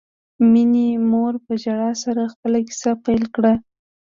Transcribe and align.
مينې 0.51 0.87
مور 1.09 1.33
په 1.45 1.53
ژړا 1.63 1.91
سره 2.03 2.23
خپله 2.33 2.59
کیسه 2.67 2.91
پیل 3.05 3.23
کړه 3.35 3.53